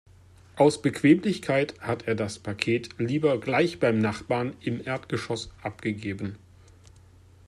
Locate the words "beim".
3.79-3.99